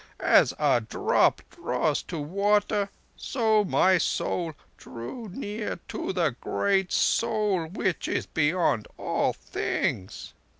As 0.23 0.51
a 0.57 0.81
drop 0.81 1.43
draws 1.51 2.01
to 2.05 2.19
water, 2.19 2.89
so 3.15 3.63
my 3.63 3.99
Soul 3.99 4.55
drew 4.75 5.29
near 5.29 5.77
to 5.89 6.11
the 6.11 6.31
Great 6.41 6.91
Soul 6.91 7.67
which 7.67 8.07
is 8.07 8.25
beyond 8.25 8.87
all 8.97 9.31
things. 9.33 10.33